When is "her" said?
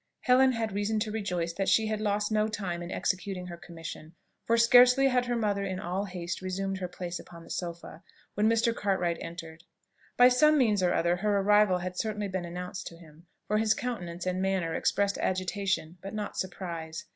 3.45-3.55, 5.27-5.35, 6.79-6.87, 11.17-11.37